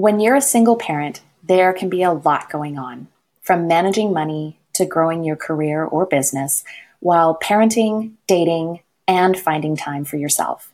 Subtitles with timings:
[0.00, 3.08] When you're a single parent, there can be a lot going on,
[3.42, 6.64] from managing money to growing your career or business
[7.00, 10.72] while parenting, dating, and finding time for yourself.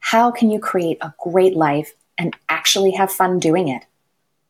[0.00, 3.86] How can you create a great life and actually have fun doing it?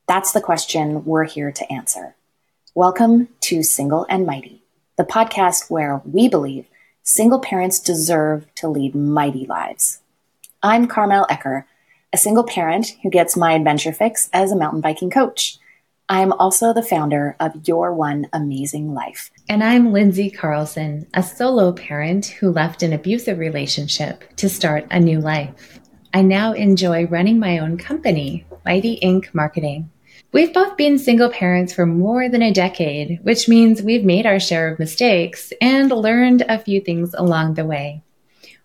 [0.09, 2.17] That's the question we're here to answer.
[2.75, 4.61] Welcome to Single and Mighty,
[4.97, 6.67] the podcast where we believe
[7.05, 10.01] single parents deserve to lead mighty lives.
[10.65, 11.63] I'm Carmel Ecker,
[12.17, 15.59] a single parent who gets my adventure fix as a mountain biking coach.
[16.09, 19.31] I'm also the founder of Your One Amazing Life.
[19.51, 24.99] And I'm Lindsay Carlson, a solo parent who left an abusive relationship to start a
[24.99, 25.79] new life.
[26.15, 29.35] I now enjoy running my own company, Mighty Inc.
[29.35, 29.91] Marketing.
[30.33, 34.41] We've both been single parents for more than a decade, which means we've made our
[34.41, 38.03] share of mistakes and learned a few things along the way.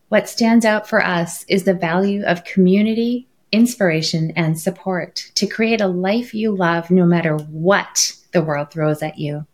[0.07, 5.81] What stands out for us is the value of community, inspiration, and support to create
[5.81, 9.45] a life you love no matter what the world throws at you.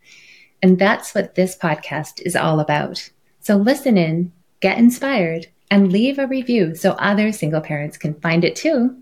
[0.61, 3.09] And that's what this podcast is all about.
[3.39, 8.43] So listen in, get inspired, and leave a review so other single parents can find
[8.43, 8.95] it too.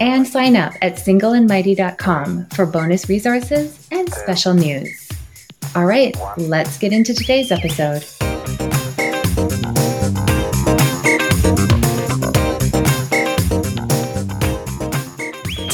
[0.00, 5.08] And sign up at singleandmighty.com for bonus resources and special news.
[5.74, 8.04] All right, let's get into today's episode.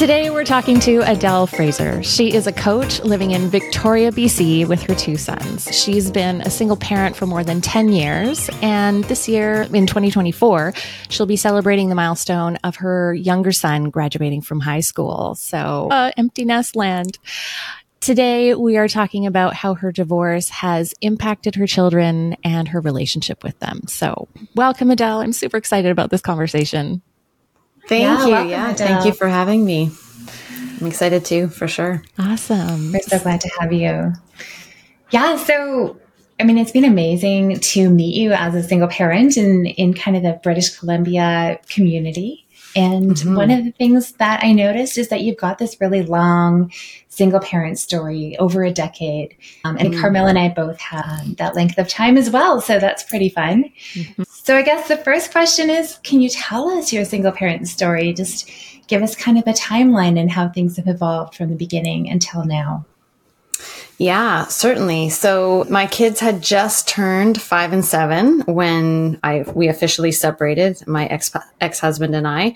[0.03, 2.03] Today, we're talking to Adele Fraser.
[2.03, 5.73] She is a coach living in Victoria, BC, with her two sons.
[5.73, 10.73] She's been a single parent for more than 10 years, and this year, in 2024,
[11.07, 15.35] she'll be celebrating the milestone of her younger son graduating from high school.
[15.35, 17.17] So, uh, empty nest land.
[18.01, 23.41] Today, we are talking about how her divorce has impacted her children and her relationship
[23.41, 23.87] with them.
[23.87, 25.21] So, welcome, Adele.
[25.21, 27.01] I'm super excited about this conversation.
[27.87, 28.49] Thank yeah, you.
[28.49, 28.87] Yeah, Adele.
[28.87, 29.91] thank you for having me.
[30.79, 32.03] I'm excited too, for sure.
[32.17, 32.91] Awesome.
[32.91, 34.13] We're so glad to have you.
[35.11, 35.97] Yeah, so
[36.39, 40.17] I mean, it's been amazing to meet you as a single parent in in kind
[40.17, 42.42] of the British Columbia community.
[42.75, 43.35] And mm-hmm.
[43.35, 46.71] one of the things that I noticed is that you've got this really long
[47.09, 49.35] single parent story over a decade.
[49.63, 50.01] Um, and mm-hmm.
[50.01, 52.59] Carmel and I both have that length of time as well.
[52.61, 53.65] So that's pretty fun.
[53.93, 54.23] Mm-hmm.
[54.27, 58.13] So I guess the first question is can you tell us your single parent story?
[58.13, 58.49] Just
[58.87, 62.45] give us kind of a timeline and how things have evolved from the beginning until
[62.45, 62.85] now.
[63.97, 65.09] Yeah, certainly.
[65.09, 70.85] So my kids had just turned five and seven when I we officially separated.
[70.87, 71.31] My ex
[71.61, 72.55] ex husband and I.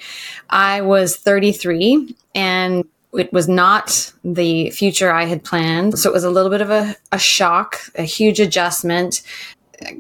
[0.50, 5.98] I was 33, and it was not the future I had planned.
[6.00, 9.22] So it was a little bit of a, a shock, a huge adjustment.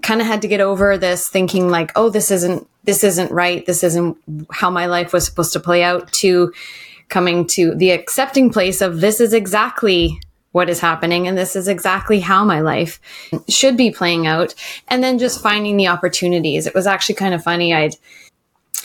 [0.01, 3.65] Kind of had to get over this thinking like, oh, this isn't this isn't right.
[3.65, 4.17] This isn't
[4.51, 6.11] how my life was supposed to play out.
[6.13, 6.51] To
[7.09, 10.19] coming to the accepting place of this is exactly
[10.57, 12.99] what is happening and this is exactly how my life
[13.47, 14.55] should be playing out
[14.87, 17.95] and then just finding the opportunities it was actually kind of funny i'd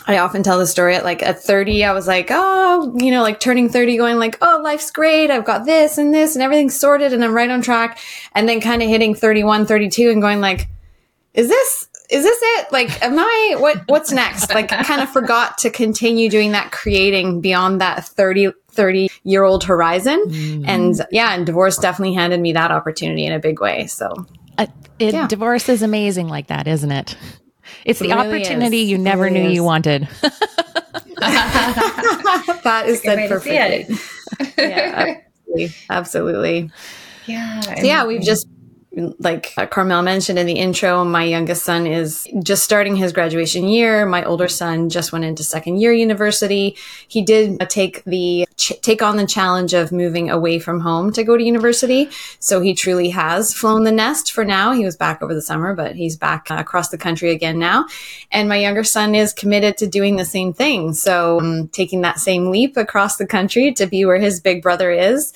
[0.06, 3.22] I often tell the story at like at 30, I was like, oh, you know,
[3.22, 5.30] like turning 30, going like, oh, life's great.
[5.30, 8.00] I've got this and this and everything's sorted and I'm right on track.
[8.34, 10.68] And then kind of hitting 31, 32 and going like,
[11.34, 12.72] is this, is this it?
[12.72, 14.52] Like, am I, what, what's next?
[14.52, 19.64] Like kind of forgot to continue doing that creating beyond that 30, 30 year old
[19.64, 20.22] horizon.
[20.26, 20.64] Mm.
[20.66, 23.86] And yeah, and divorce definitely handed me that opportunity in a big way.
[23.86, 24.26] So
[24.58, 24.66] uh,
[24.98, 25.26] it, yeah.
[25.28, 27.16] divorce is amazing like that, isn't it?
[27.84, 28.90] It's it the really opportunity is.
[28.90, 29.54] you never really knew is.
[29.54, 30.08] you wanted.
[32.62, 33.96] that is said perfectly.
[34.58, 35.16] yeah,
[35.46, 35.74] absolutely.
[35.88, 36.70] absolutely.
[37.26, 37.60] Yeah.
[37.60, 38.46] So yeah, we've just
[39.18, 44.04] like Carmel mentioned in the intro, my youngest son is just starting his graduation year.
[44.04, 46.76] My older son just went into second year university.
[47.08, 51.38] He did take the take on the challenge of moving away from home to go
[51.38, 52.10] to university.
[52.38, 54.72] So he truly has flown the nest for now.
[54.72, 57.86] He was back over the summer, but he's back uh, across the country again now.
[58.30, 60.92] And my younger son is committed to doing the same thing.
[60.92, 64.90] So um, taking that same leap across the country to be where his big brother
[64.90, 65.32] is.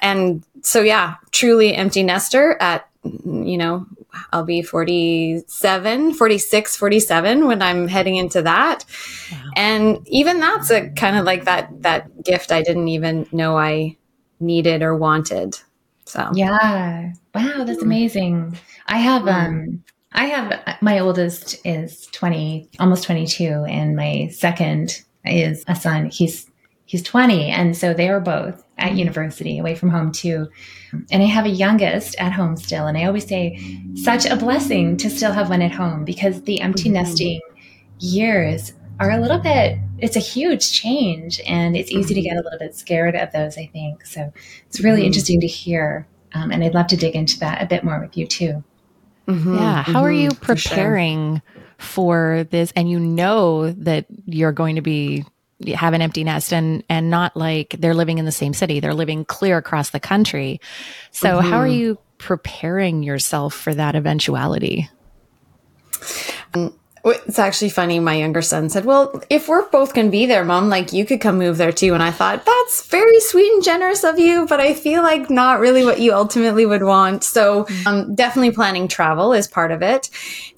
[0.00, 3.86] And so yeah, truly empty nester at you know,
[4.32, 8.84] I'll be 47, 46, 47 when I'm heading into that.
[9.30, 9.50] Wow.
[9.56, 13.96] And even that's a kind of like that that gift I didn't even know I
[14.40, 15.58] needed or wanted.
[16.06, 17.12] So Yeah.
[17.34, 17.82] Wow, that's mm.
[17.82, 18.58] amazing.
[18.86, 19.32] I have mm.
[19.32, 26.06] um I have my oldest is 20, almost 22 and my second is a son.
[26.06, 26.50] He's
[26.86, 28.98] he's 20 and so they are both at mm-hmm.
[28.98, 30.48] university away from home too
[31.10, 33.58] and i have a youngest at home still and i always say
[33.94, 36.94] such a blessing to still have one at home because the empty mm-hmm.
[36.94, 37.40] nesting
[37.98, 42.40] years are a little bit it's a huge change and it's easy to get a
[42.40, 44.32] little bit scared of those i think so
[44.66, 45.06] it's really mm-hmm.
[45.06, 48.16] interesting to hear um, and i'd love to dig into that a bit more with
[48.16, 48.62] you too
[49.26, 49.54] mm-hmm.
[49.56, 52.44] yeah how are you preparing for, sure.
[52.44, 55.24] for this and you know that you're going to be
[55.74, 58.94] have an empty nest and and not like they're living in the same city they're
[58.94, 60.60] living clear across the country
[61.10, 61.78] so how are mm-hmm.
[61.78, 64.88] you preparing yourself for that eventuality
[66.54, 66.74] um,
[67.04, 68.00] it's actually funny.
[68.00, 71.04] My younger son said, Well, if we're both going to be there, mom, like you
[71.04, 71.92] could come move there too.
[71.92, 75.60] And I thought, That's very sweet and generous of you, but I feel like not
[75.60, 77.22] really what you ultimately would want.
[77.22, 80.08] So, um, definitely planning travel is part of it.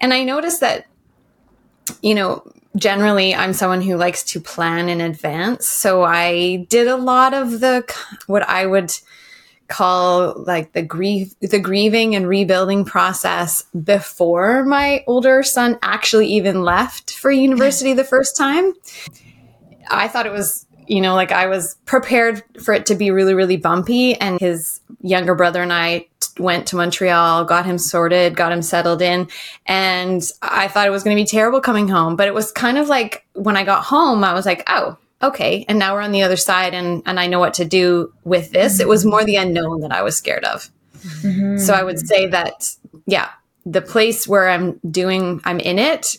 [0.00, 0.87] And I noticed that,
[2.00, 5.69] you know, generally I'm someone who likes to plan in advance.
[5.69, 7.84] So I did a lot of the,
[8.26, 8.93] what I would,
[9.69, 16.62] call like the grief the grieving and rebuilding process before my older son actually even
[16.62, 18.73] left for university the first time
[19.90, 23.34] i thought it was you know like i was prepared for it to be really
[23.34, 26.06] really bumpy and his younger brother and i
[26.38, 29.29] went to montreal got him sorted got him settled in
[29.67, 32.77] and i thought it was going to be terrible coming home but it was kind
[32.79, 36.12] of like when i got home i was like oh okay, and now we're on
[36.12, 38.75] the other side and, and I know what to do with this.
[38.75, 38.83] Mm-hmm.
[38.83, 40.71] It was more the unknown that I was scared of.
[41.23, 41.59] Mm-hmm.
[41.59, 42.75] So I would say that,
[43.06, 43.31] yeah,
[43.65, 46.19] the place where I'm doing, I'm in it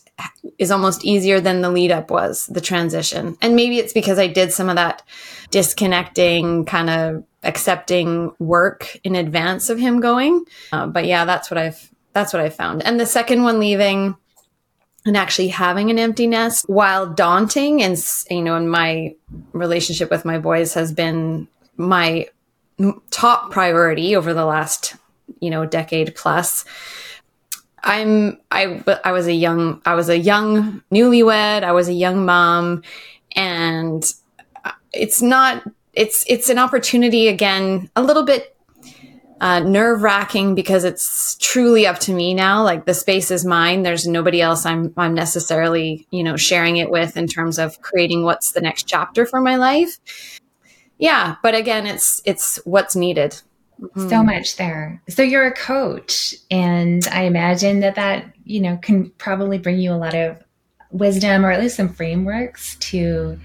[0.57, 3.37] is almost easier than the lead up was, the transition.
[3.41, 5.03] And maybe it's because I did some of that
[5.51, 10.45] disconnecting, kind of accepting work in advance of him going.
[10.71, 12.83] Uh, but yeah, that's what I've, that's what I found.
[12.83, 14.15] And the second one leaving,
[15.07, 17.97] and actually having an empty nest while daunting and
[18.29, 19.15] you know in my
[19.53, 21.47] relationship with my boys has been
[21.77, 22.27] my
[23.09, 24.95] top priority over the last
[25.39, 26.65] you know decade plus
[27.83, 32.25] i'm i i was a young i was a young newlywed i was a young
[32.25, 32.83] mom
[33.35, 34.13] and
[34.97, 35.63] it's not
[35.93, 38.55] it's it's an opportunity again a little bit
[39.39, 42.63] uh, nerve wracking because it's truly up to me now.
[42.63, 43.83] Like the space is mine.
[43.83, 48.23] There's nobody else I'm I'm necessarily you know sharing it with in terms of creating
[48.23, 49.97] what's the next chapter for my life.
[50.97, 53.41] Yeah, but again, it's it's what's needed.
[53.79, 54.09] Mm-hmm.
[54.09, 55.03] So much there.
[55.07, 59.93] So you're a coach, and I imagine that that you know can probably bring you
[59.93, 60.37] a lot of
[60.91, 63.37] wisdom or at least some frameworks to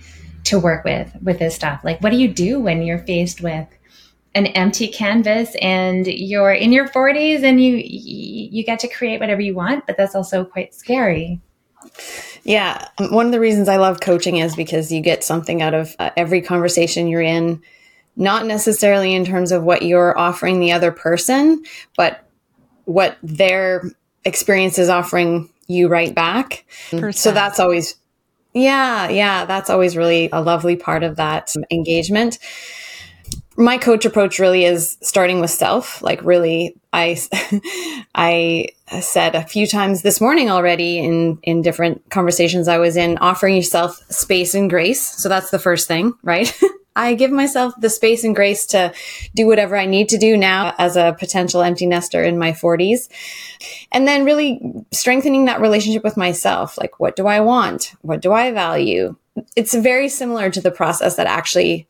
[0.53, 1.81] to work with with this stuff.
[1.83, 3.67] Like, what do you do when you're faced with
[4.35, 9.43] an empty canvas and you're in your 40s and you you get to create whatever
[9.43, 11.39] you want but that's also quite scary
[12.43, 15.95] yeah one of the reasons i love coaching is because you get something out of
[15.99, 17.61] uh, every conversation you're in
[18.17, 21.63] not necessarily in terms of what you're offering the other person
[21.95, 22.27] but
[22.87, 23.83] what their
[24.25, 27.17] experience is offering you right back Percent.
[27.17, 27.97] so that's always
[28.55, 32.39] yeah yeah that's always really a lovely part of that engagement.
[33.57, 36.03] My coach approach really is starting with self.
[36.03, 37.17] Like really i
[38.15, 38.67] i
[39.01, 43.57] said a few times this morning already in in different conversations i was in offering
[43.57, 45.03] yourself space and grace.
[45.03, 46.53] So that's the first thing right
[46.97, 48.93] i give myself the space and grace to
[49.35, 53.09] do whatever i need to do now as a potential empty nester in my 40s
[53.93, 54.61] and then really
[54.91, 56.79] strengthening that relationship with myself.
[56.79, 57.95] Like what do i want?
[58.03, 59.17] What do i value?
[59.57, 61.87] It's very similar to the process that actually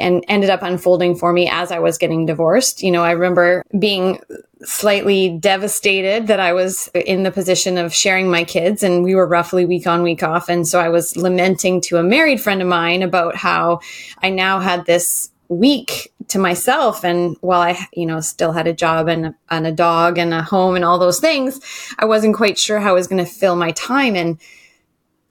[0.00, 2.82] and ended up unfolding for me as I was getting divorced.
[2.82, 4.20] You know, I remember being
[4.62, 9.26] slightly devastated that I was in the position of sharing my kids and we were
[9.26, 10.48] roughly week on week off.
[10.48, 13.80] And so I was lamenting to a married friend of mine about how
[14.22, 17.04] I now had this week to myself.
[17.04, 20.42] And while I, you know, still had a job and, and a dog and a
[20.42, 21.60] home and all those things,
[21.98, 24.14] I wasn't quite sure how I was going to fill my time.
[24.14, 24.38] And,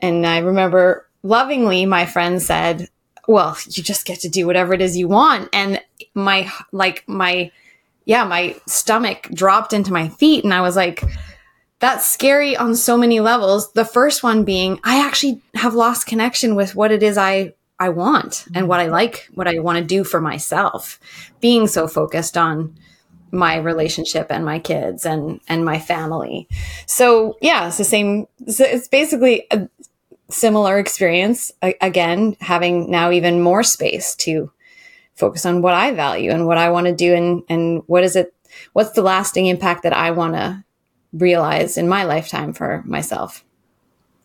[0.02, 2.90] and I remember lovingly, my friend said,
[3.30, 5.50] well, you just get to do whatever it is you want.
[5.54, 5.80] And
[6.16, 7.52] my, like, my,
[8.06, 10.44] yeah, my stomach dropped into my feet.
[10.44, 11.04] And I was like,
[11.78, 13.72] that's scary on so many levels.
[13.74, 17.90] The first one being, I actually have lost connection with what it is I, I
[17.90, 18.94] want and what I mm-hmm.
[18.94, 21.00] like, what I want to do for myself.
[21.40, 22.76] Being so focused on
[23.32, 26.48] my relationship and my kids and, and my family.
[26.88, 28.28] So yeah, it's the same.
[28.40, 29.70] It's basically a,
[30.30, 34.52] similar experience again having now even more space to
[35.16, 38.16] focus on what i value and what i want to do and and what is
[38.16, 38.34] it
[38.74, 40.64] what's the lasting impact that i want to
[41.14, 43.44] realize in my lifetime for myself.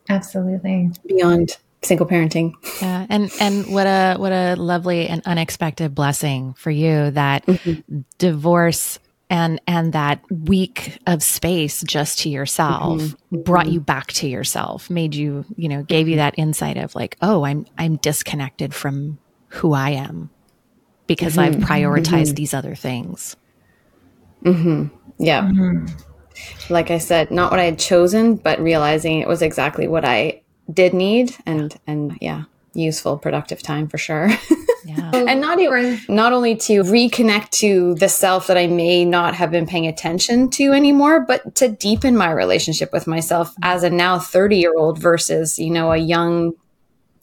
[0.08, 0.90] Absolutely.
[1.06, 2.52] Beyond single parenting.
[2.80, 8.00] Yeah and and what a what a lovely and unexpected blessing for you that mm-hmm.
[8.18, 8.98] divorce
[9.30, 13.42] and and that week of space just to yourself mm-hmm.
[13.42, 17.16] brought you back to yourself made you you know gave you that insight of like
[17.22, 20.30] oh i'm i'm disconnected from who i am
[21.06, 21.62] because mm-hmm.
[21.62, 22.34] i've prioritized mm-hmm.
[22.34, 23.36] these other things
[24.44, 24.86] mm-hmm.
[25.18, 25.86] yeah mm-hmm.
[26.72, 30.40] like i said not what i had chosen but realizing it was exactly what i
[30.72, 34.28] did need and and yeah useful productive time for sure
[34.84, 35.10] Yeah.
[35.14, 39.50] and not even not only to reconnect to the self that I may not have
[39.50, 44.18] been paying attention to anymore, but to deepen my relationship with myself as a now
[44.18, 46.52] 30 year old versus, you know, a young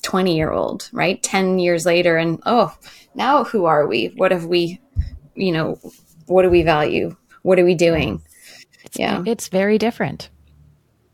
[0.02, 1.22] 20 year old, right?
[1.22, 2.18] 10 years later.
[2.18, 2.76] And oh,
[3.16, 4.08] now who are we?
[4.16, 4.82] What have we,
[5.36, 5.80] you know,
[6.26, 7.16] what do we value?
[7.44, 8.22] What are we doing?
[8.84, 9.24] It's, yeah.
[9.26, 10.30] It's very different.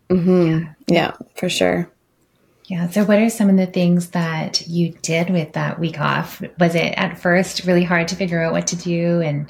[0.09, 0.71] Mm-hmm.
[0.87, 0.95] Yeah.
[0.95, 1.91] yeah, for sure.
[2.67, 2.89] Yeah.
[2.89, 6.41] So, what are some of the things that you did with that week off?
[6.59, 9.21] Was it at first really hard to figure out what to do?
[9.21, 9.49] And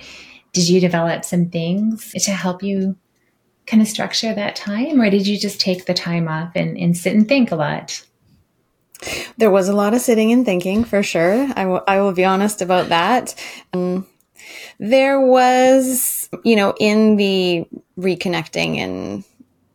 [0.53, 2.95] did you develop some things to help you
[3.65, 5.01] kind of structure that time?
[5.01, 8.03] Or did you just take the time off and, and sit and think a lot?
[9.37, 11.47] There was a lot of sitting and thinking for sure.
[11.55, 13.33] I, w- I will be honest about that.
[13.73, 14.05] Um,
[14.79, 17.65] there was, you know, in the
[17.97, 19.23] reconnecting and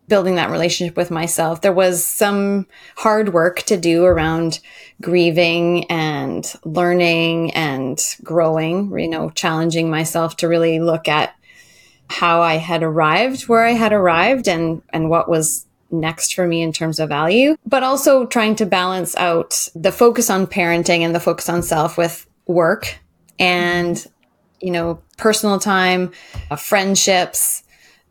[0.09, 1.61] building that relationship with myself.
[1.61, 2.67] There was some
[2.97, 4.61] hard work to do around
[5.01, 11.35] grieving and learning and growing, you know, challenging myself to really look at
[12.09, 16.63] how I had arrived where I had arrived and, and what was next for me
[16.63, 21.15] in terms of value, but also trying to balance out the focus on parenting and
[21.15, 22.99] the focus on self with work
[23.39, 24.07] and,
[24.61, 26.13] you know, personal time,
[26.51, 27.63] uh, friendships,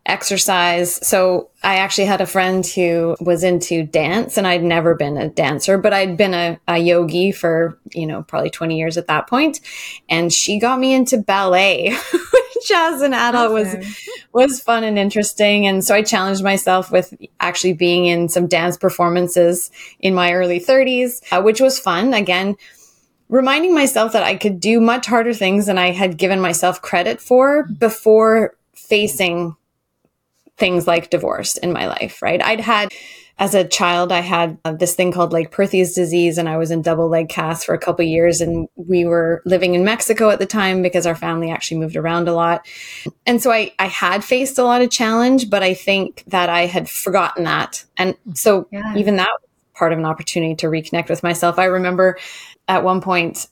[0.06, 1.06] exercise.
[1.08, 5.30] So I actually had a friend who was into dance and I'd never been a
[5.30, 9.28] dancer, but I'd been a, a, yogi for, you know, probably 20 years at that
[9.28, 9.62] point.
[10.10, 13.80] And she got me into ballet, which as an adult awesome.
[13.80, 15.68] was, was fun and interesting.
[15.68, 20.60] And so I challenged myself with actually being in some dance performances in my early
[20.60, 22.16] 30s, uh, which was fun.
[22.16, 22.56] Again,
[23.30, 27.22] reminding myself that I could do much harder things than I had given myself credit
[27.22, 29.56] for before facing
[30.62, 32.42] things like divorce in my life, right?
[32.42, 32.94] I'd had
[33.40, 36.70] as a child, I had uh, this thing called like Perthes disease, and I was
[36.70, 38.40] in double leg cast for a couple years.
[38.40, 42.28] And we were living in Mexico at the time because our family actually moved around
[42.28, 42.68] a lot.
[43.26, 46.68] And so I, I had faced a lot of challenge, but I think that I
[46.68, 47.84] had forgotten that.
[47.98, 48.96] And so yeah.
[48.96, 49.32] even that
[49.74, 51.58] part of an opportunity to reconnect with myself.
[51.58, 52.20] I remember
[52.68, 53.48] at one point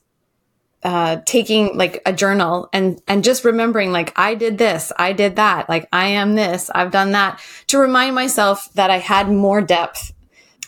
[0.82, 5.36] uh, taking like a journal and and just remembering like I did this, I did
[5.36, 9.60] that, like I am this, I've done that to remind myself that I had more
[9.60, 10.12] depth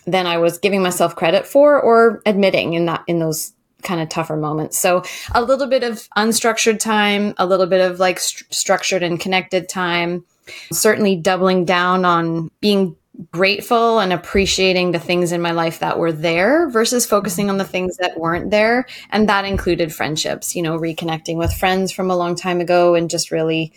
[0.06, 3.52] than I was giving myself credit for or admitting in that in those
[3.82, 4.78] kind of tougher moments.
[4.78, 5.02] So
[5.34, 9.68] a little bit of unstructured time, a little bit of like st- structured and connected
[9.68, 10.24] time,
[10.72, 12.96] certainly doubling down on being
[13.30, 17.64] grateful and appreciating the things in my life that were there versus focusing on the
[17.64, 18.86] things that weren't there.
[19.10, 23.10] And that included friendships, you know, reconnecting with friends from a long time ago and
[23.10, 23.72] just really,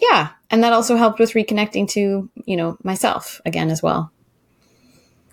[0.00, 0.30] yeah.
[0.50, 4.10] And that also helped with reconnecting to, you know, myself again as well.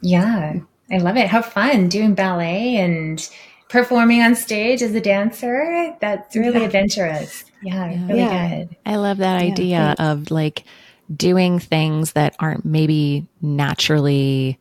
[0.02, 0.56] Yeah.
[0.92, 1.28] I love it.
[1.28, 3.28] How fun doing ballet and
[3.70, 5.96] performing on stage as a dancer.
[6.00, 6.66] That's really yeah.
[6.66, 7.46] adventurous.
[7.64, 8.76] Yeah, really good.
[8.86, 10.02] I love that yeah, idea thanks.
[10.02, 10.66] of like
[11.14, 14.60] doing things that aren't maybe naturally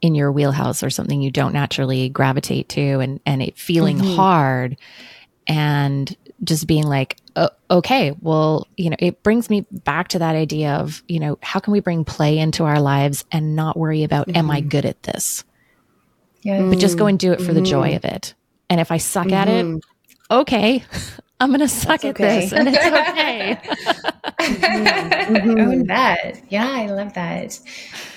[0.00, 4.16] in your wheelhouse or something you don't naturally gravitate to and and it feeling mm-hmm.
[4.16, 4.76] hard
[5.46, 10.34] and just being like oh, okay well you know it brings me back to that
[10.34, 14.02] idea of you know how can we bring play into our lives and not worry
[14.02, 14.38] about mm-hmm.
[14.38, 14.68] am i mm-hmm.
[14.68, 15.44] good at this
[16.42, 17.54] yeah but just go and do it for mm-hmm.
[17.54, 18.34] the joy of it
[18.68, 20.34] and if i suck at it mm-hmm.
[20.36, 20.82] okay
[21.42, 22.40] I'm going to suck That's at okay.
[22.40, 23.58] this and it's okay.
[24.38, 25.58] mm-hmm.
[25.58, 26.40] Own that.
[26.50, 27.58] Yeah, I love that.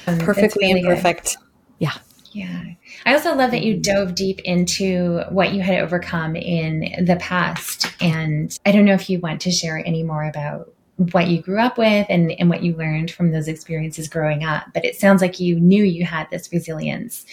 [0.05, 1.35] Um, Perfectly really imperfect.
[1.35, 1.45] Good.
[1.79, 1.93] Yeah.
[2.33, 2.63] Yeah.
[3.05, 7.91] I also love that you dove deep into what you had overcome in the past.
[7.99, 11.59] And I don't know if you want to share any more about what you grew
[11.59, 14.65] up with and, and what you learned from those experiences growing up.
[14.71, 17.25] But it sounds like you knew you had this resilience,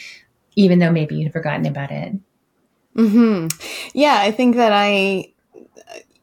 [0.57, 2.15] even though maybe you'd forgotten about it.
[2.97, 3.49] Hmm.
[3.93, 5.33] Yeah, I think that I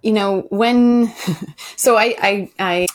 [0.01, 1.13] you know, when,
[1.75, 2.87] so I, I, I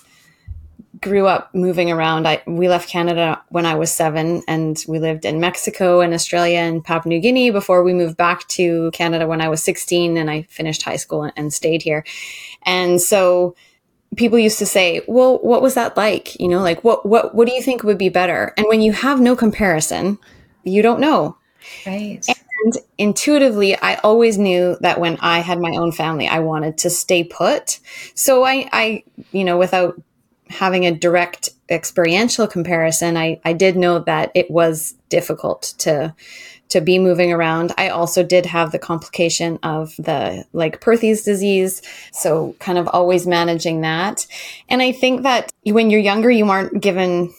[1.00, 2.26] grew up moving around.
[2.26, 6.58] I, we left Canada when I was seven and we lived in Mexico and Australia
[6.58, 10.30] and Papua New Guinea before we moved back to Canada when I was 16 and
[10.30, 12.04] I finished high school and, and stayed here.
[12.62, 13.54] And so,
[14.16, 16.38] people used to say, well, what was that like?
[16.38, 18.52] You know, like what, what, what do you think would be better?
[18.56, 20.18] And when you have no comparison,
[20.62, 21.36] you don't know.
[21.86, 22.24] Right.
[22.64, 26.90] And intuitively, I always knew that when I had my own family, I wanted to
[26.90, 27.78] stay put.
[28.14, 30.00] So I, I, you know, without
[30.48, 36.14] having a direct experiential comparison, I, I did know that it was difficult to
[36.70, 37.72] to be moving around.
[37.76, 41.82] I also did have the complication of the like Perthes disease.
[42.10, 44.26] So kind of always managing that.
[44.70, 47.32] And I think that when you're younger, you aren't given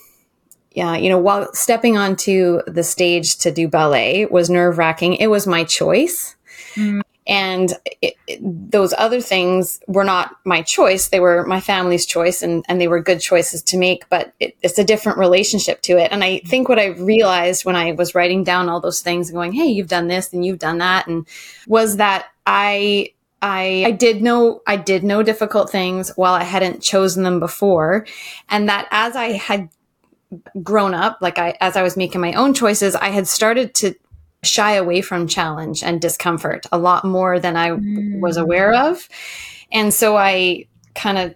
[0.76, 5.28] yeah, you know, while stepping onto the stage to do ballet was nerve wracking, it
[5.28, 6.36] was my choice.
[6.76, 7.02] Mm.
[7.26, 11.08] And it, it, those other things were not my choice.
[11.08, 14.58] They were my family's choice and, and they were good choices to make, but it,
[14.62, 16.12] it's a different relationship to it.
[16.12, 19.36] And I think what I realized when I was writing down all those things and
[19.36, 21.08] going, Hey, you've done this and you've done that.
[21.08, 21.26] And
[21.68, 26.84] was that I, I, I did know, I did know difficult things while I hadn't
[26.84, 28.06] chosen them before.
[28.50, 29.70] And that as I had
[30.64, 33.96] grown up, like I, as I was making my own choices, I had started to
[34.44, 38.20] shy away from challenge and discomfort a lot more than I mm.
[38.20, 39.08] was aware of.
[39.72, 41.36] And so I kind of,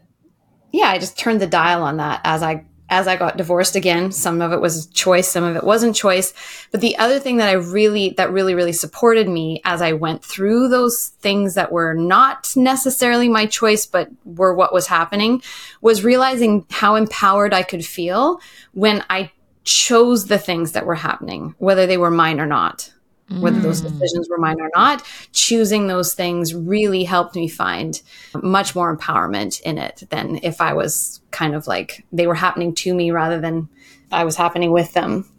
[0.71, 4.11] yeah, I just turned the dial on that as I as I got divorced again.
[4.11, 6.33] Some of it was choice, some of it wasn't choice.
[6.71, 10.23] But the other thing that I really, that really, really supported me as I went
[10.23, 15.41] through those things that were not necessarily my choice, but were what was happening
[15.81, 18.41] was realizing how empowered I could feel
[18.73, 19.31] when I
[19.63, 22.91] chose the things that were happening, whether they were mine or not
[23.37, 23.91] whether those mm.
[23.91, 25.03] decisions were mine or not.
[25.31, 28.01] Choosing those things really helped me find
[28.41, 32.73] much more empowerment in it than if I was kind of like they were happening
[32.75, 33.69] to me rather than
[34.11, 35.29] I was happening with them.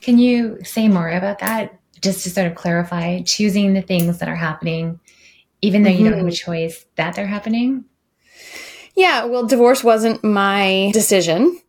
[0.00, 1.78] Can you say more about that?
[2.00, 5.00] Just to sort of clarify, choosing the things that are happening,
[5.62, 5.98] even though mm-hmm.
[5.98, 6.52] you don't have a mm-hmm.
[6.52, 7.84] choice that they're happening?
[8.94, 11.60] Yeah, well, divorce wasn't my decision.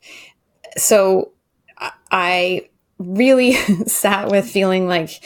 [0.78, 1.32] So
[2.12, 3.54] I really
[3.86, 5.24] sat with feeling like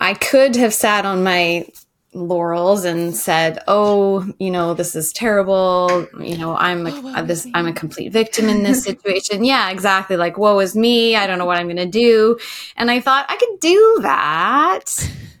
[0.00, 1.66] I could have sat on my
[2.14, 6.06] laurels and said, "Oh, you know, this is terrible.
[6.20, 10.16] You know, I'm a, oh, this I'm a complete victim in this situation." yeah, exactly.
[10.16, 11.16] Like, woe is me.
[11.16, 12.38] I don't know what I'm going to do.
[12.76, 14.84] And I thought I could do that.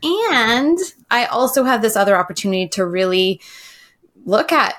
[0.02, 0.78] And
[1.10, 3.40] I also have this other opportunity to really
[4.24, 4.74] look at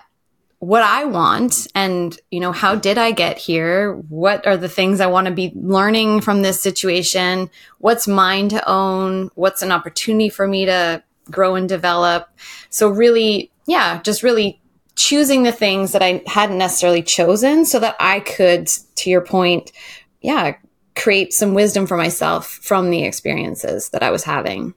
[0.63, 3.95] what I want and, you know, how did I get here?
[4.07, 7.49] What are the things I want to be learning from this situation?
[7.79, 9.29] What's mine to own?
[9.35, 12.29] What's an opportunity for me to grow and develop?
[12.69, 14.61] So really, yeah, just really
[14.95, 19.73] choosing the things that I hadn't necessarily chosen so that I could, to your point,
[20.21, 20.55] yeah,
[20.95, 24.75] create some wisdom for myself from the experiences that I was having.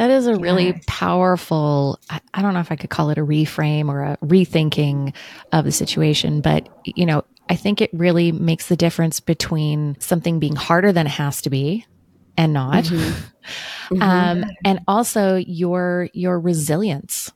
[0.00, 0.82] That is a really yes.
[0.86, 5.14] powerful, I don't know if I could call it a reframe or a rethinking
[5.52, 10.38] of the situation, but you know, I think it really makes the difference between something
[10.38, 11.84] being harder than it has to be
[12.38, 12.84] and not.
[12.84, 13.94] Mm-hmm.
[13.94, 14.02] mm-hmm.
[14.02, 17.30] Um, and also your, your resilience,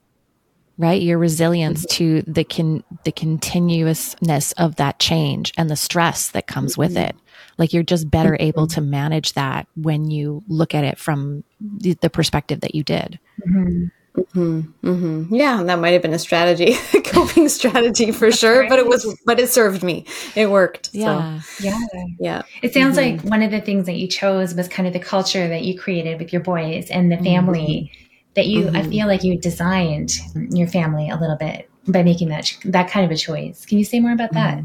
[0.79, 0.99] right?
[0.99, 2.23] Your resilience mm-hmm.
[2.23, 6.81] to the con, the continuousness of that change and the stress that comes mm-hmm.
[6.81, 7.15] with it.
[7.57, 8.43] Like you're just better mm-hmm.
[8.43, 12.83] able to manage that when you look at it from the, the perspective that you
[12.83, 13.19] did.
[13.47, 13.85] Mm-hmm.
[14.15, 15.35] Mm-hmm, mm-hmm.
[15.35, 18.61] Yeah, that might have been a strategy, coping strategy for That's sure.
[18.61, 18.69] Right.
[18.69, 20.05] But it was, but it served me.
[20.35, 20.89] It worked.
[20.93, 21.65] Yeah, so.
[21.65, 21.79] yeah,
[22.19, 22.41] yeah.
[22.61, 25.47] It sounds like one of the things that you chose was kind of the culture
[25.47, 27.91] that you created with your boys and the family
[28.35, 28.69] that you.
[28.69, 30.13] I feel like you designed
[30.51, 33.65] your family a little bit by making that that kind of a choice.
[33.65, 34.63] Can you say more about that?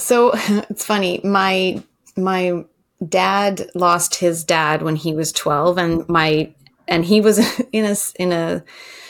[0.00, 1.20] So it's funny.
[1.22, 1.82] My
[2.16, 2.64] my
[3.06, 6.52] dad lost his dad when he was 12 and my
[6.88, 7.38] and he was
[7.72, 8.64] in a in a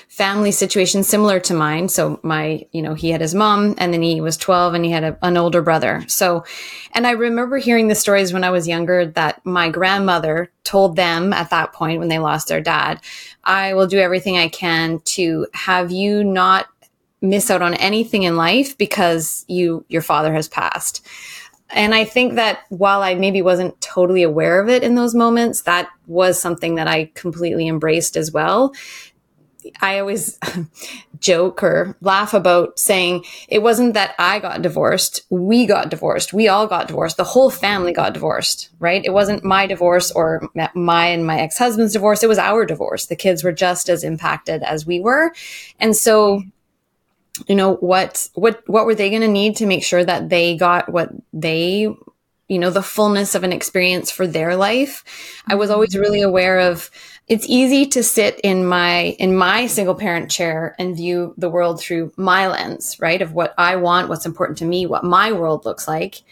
[0.09, 4.03] family situation similar to mine so my you know he had his mom and then
[4.03, 6.45] he was 12 and he had a, an older brother so
[6.93, 11.33] and i remember hearing the stories when i was younger that my grandmother told them
[11.33, 13.01] at that point when they lost their dad
[13.45, 16.67] i will do everything i can to have you not
[17.21, 21.07] miss out on anything in life because you your father has passed.
[21.73, 25.63] And I think that while I maybe wasn't totally aware of it in those moments,
[25.63, 28.75] that was something that I completely embraced as well.
[29.81, 30.39] I always
[31.21, 35.23] joke or laugh about saying it wasn't that I got divorced.
[35.31, 36.33] We got divorced.
[36.33, 37.19] We all got divorced.
[37.19, 39.05] The whole family got divorced, right?
[39.05, 42.23] It wasn't my divorce or my and my ex-husband's divorce.
[42.23, 43.07] It was our divorce.
[43.07, 45.33] The kids were just as impacted as we were.
[45.79, 46.43] And so
[47.47, 50.57] you know what what what were they going to need to make sure that they
[50.57, 51.89] got what they
[52.49, 55.05] you know the fullness of an experience for their life
[55.47, 56.91] i was always really aware of
[57.29, 61.81] it's easy to sit in my in my single parent chair and view the world
[61.81, 65.65] through my lens right of what i want what's important to me what my world
[65.65, 66.23] looks like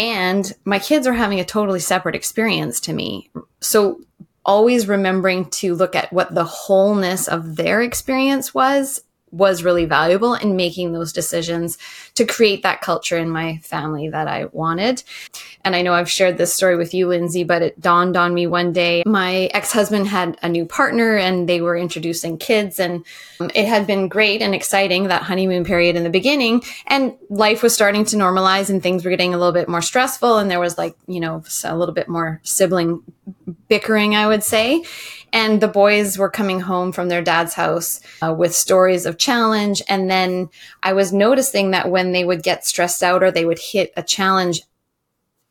[0.00, 3.30] and my kids are having a totally separate experience to me.
[3.60, 4.00] So
[4.46, 10.34] always remembering to look at what the wholeness of their experience was was really valuable
[10.34, 11.78] in making those decisions
[12.20, 15.02] to create that culture in my family that I wanted.
[15.64, 18.46] And I know I've shared this story with you, Lindsay, but it dawned on me
[18.46, 19.02] one day.
[19.06, 23.06] My ex husband had a new partner and they were introducing kids, and
[23.54, 26.62] it had been great and exciting that honeymoon period in the beginning.
[26.86, 30.36] And life was starting to normalize and things were getting a little bit more stressful.
[30.36, 33.02] And there was like, you know, a little bit more sibling
[33.68, 34.84] bickering, I would say.
[35.32, 39.80] And the boys were coming home from their dad's house uh, with stories of challenge.
[39.88, 40.48] And then
[40.82, 44.02] I was noticing that when they would get stressed out or they would hit a
[44.02, 44.62] challenge,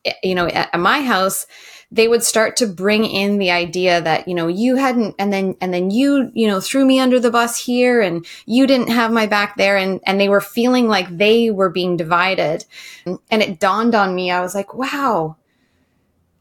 [0.04, 1.46] eh, you know, at, at my house,
[1.90, 5.56] they would start to bring in the idea that you know you hadn't and then
[5.60, 9.12] and then you you know threw me under the bus here and you didn't have
[9.12, 9.76] my back there.
[9.76, 12.64] And and they were feeling like they were being divided.
[13.04, 15.36] And it dawned on me i was like wow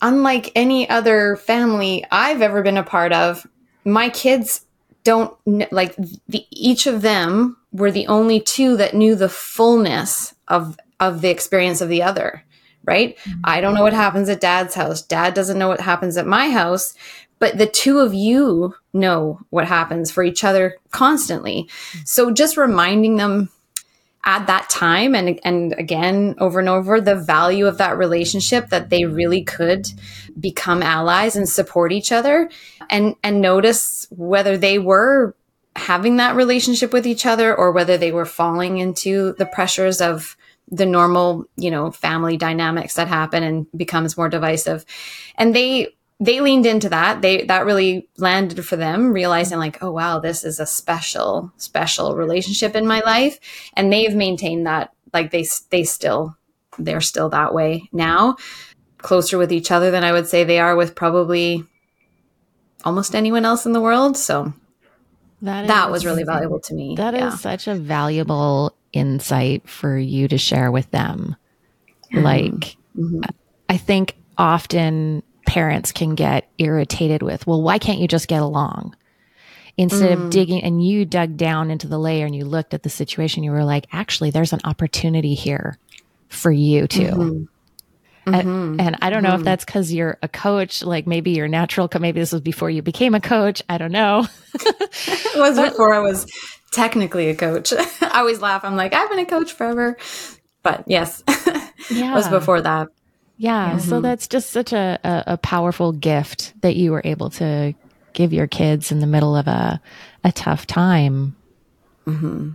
[0.02, 3.46] unlike any other family I've ever been a part of,
[3.84, 4.66] my kids
[5.10, 5.96] don't like
[6.28, 11.30] the, each of them were the only two that knew the fullness of of the
[11.30, 12.44] experience of the other
[12.86, 13.40] right mm-hmm.
[13.44, 16.52] i don't know what happens at dad's house dad doesn't know what happens at my
[16.52, 16.94] house
[17.40, 22.00] but the two of you know what happens for each other constantly mm-hmm.
[22.06, 23.50] so just reminding them
[24.30, 28.92] at that time and and again over and over the value of that relationship that
[28.92, 29.88] they really could
[30.40, 32.48] become allies and support each other
[32.92, 35.36] and and notice whether they were
[35.76, 40.38] having that relationship with each other or whether they were falling into the pressures of
[40.68, 44.86] the normal you know family dynamics that happen and becomes more divisive.
[45.38, 45.88] And they
[46.20, 47.22] they leaned into that.
[47.22, 52.16] They that really landed for them, realizing like, oh wow, this is a special, special
[52.16, 53.40] relationship in my life,
[53.74, 54.94] and they've maintained that.
[55.14, 56.38] Like they they still
[56.78, 58.36] they're still that way now,
[58.98, 61.66] closer with each other than I would say they are with probably
[62.84, 64.18] almost anyone else in the world.
[64.18, 64.54] So
[65.42, 66.96] that that is, was really valuable to me.
[66.96, 67.30] That yeah.
[67.30, 71.36] is such a valuable insight for you to share with them.
[72.12, 73.22] Like, mm-hmm.
[73.70, 78.96] I think often parents can get irritated with, well, why can't you just get along?
[79.78, 80.26] Instead mm.
[80.26, 83.42] of digging and you dug down into the layer and you looked at the situation,
[83.42, 85.80] you were like, actually, there's an opportunity here
[86.28, 87.02] for you too.
[87.02, 87.44] Mm-hmm.
[88.32, 88.80] And, mm-hmm.
[88.80, 89.40] and, I don't know mm-hmm.
[89.40, 92.84] if that's because you're a coach, like maybe you're natural, maybe this was before you
[92.84, 93.64] became a coach.
[93.68, 94.28] I don't know.
[94.54, 96.28] it was before I was
[96.72, 97.74] technically a coach.
[98.02, 98.64] I always laugh.
[98.64, 99.98] I'm like, I've been a coach forever.
[100.62, 101.24] But yes,
[101.90, 102.12] yeah.
[102.12, 102.90] it was before that.
[103.40, 103.70] Yeah.
[103.70, 103.90] Mm-hmm.
[103.90, 107.74] So that's just such a, a, a, powerful gift that you were able to
[108.12, 109.82] give your kids in the middle of a,
[110.26, 111.38] a tough time.
[112.06, 112.50] Mm-hmm.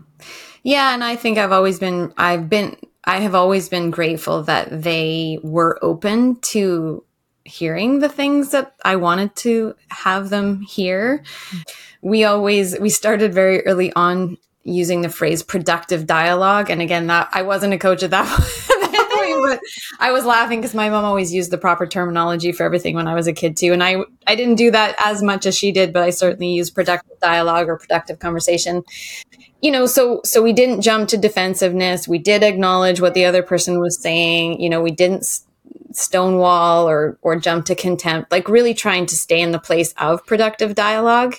[0.63, 0.93] Yeah.
[0.93, 5.39] And I think I've always been, I've been, I have always been grateful that they
[5.43, 7.03] were open to
[7.47, 11.25] hearing the things that I wanted to have them hear.
[12.03, 16.69] We always, we started very early on using the phrase productive dialogue.
[16.69, 18.27] And again, that I wasn't a coach at that
[19.45, 19.61] but
[20.01, 23.15] I was laughing because my mom always used the proper terminology for everything when I
[23.15, 23.73] was a kid too.
[23.73, 26.75] And I, I didn't do that as much as she did, but I certainly used
[26.75, 28.83] productive dialogue or productive conversation.
[29.61, 32.07] You know, so, so we didn't jump to defensiveness.
[32.07, 34.61] We did acknowledge what the other person was saying.
[34.61, 35.25] You know, we didn't
[35.97, 40.25] stonewall or or jump to contempt like really trying to stay in the place of
[40.27, 41.37] productive dialogue.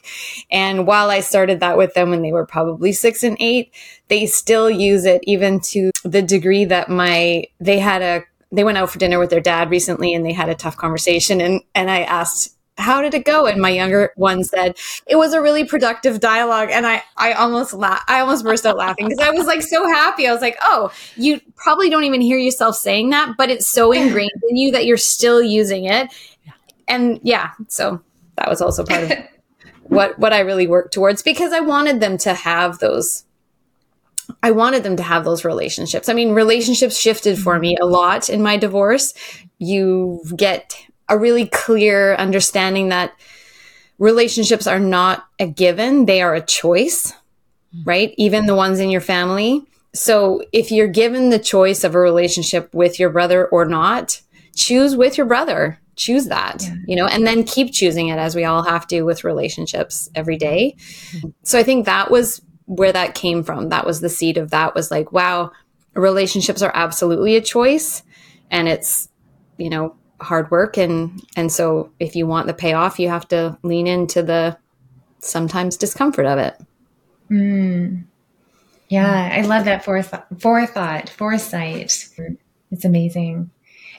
[0.52, 3.72] And while i started that with them when they were probably 6 and 8
[4.08, 8.78] they still use it even to the degree that my they had a they went
[8.78, 11.42] out for dinner with their dad recently and they had a tough conversation.
[11.42, 13.46] And and i asked how did it go?
[13.46, 16.70] And my younger one said, it was a really productive dialogue.
[16.72, 19.88] And I, I almost la- I almost burst out laughing because I was like so
[19.88, 20.28] happy.
[20.28, 23.92] I was like, oh, you probably don't even hear yourself saying that, but it's so
[23.92, 26.14] ingrained in you that you're still using it.
[26.88, 28.02] And yeah, so
[28.36, 29.12] that was also part of
[29.84, 33.24] what, what I really worked towards because I wanted them to have those
[34.42, 36.10] I wanted them to have those relationships.
[36.10, 37.84] I mean, relationships shifted for me mm-hmm.
[37.84, 39.14] a lot in my divorce.
[39.60, 40.76] You get
[41.10, 43.14] a really clear understanding that
[43.98, 47.14] relationships are not a given, they are a choice,
[47.84, 48.14] right?
[48.18, 49.64] Even the ones in your family.
[49.94, 54.22] So if you're given the choice of a relationship with your brother or not,
[54.56, 55.80] choose with your brother.
[55.96, 56.76] Choose that, yeah.
[56.88, 60.36] you know, and then keep choosing it as we all have to with relationships every
[60.36, 60.76] day.
[60.78, 61.30] Mm-hmm.
[61.44, 63.70] So I think that was where that came from.
[63.70, 65.52] That was the seed of that was like, wow,
[65.94, 68.04] relationships are absolutely a choice.
[68.52, 69.08] And it's,
[69.58, 73.58] you know, hard work and and so if you want the payoff you have to
[73.64, 74.58] lean into the
[75.20, 76.56] sometimes discomfort of it.
[77.32, 78.04] Mm.
[78.88, 82.10] yeah i love that forethought forethought foresight.
[82.72, 83.50] It's amazing.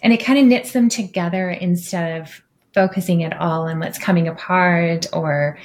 [0.02, 2.42] And it kind of knits them together instead of
[2.74, 5.58] focusing at all on what's coming apart or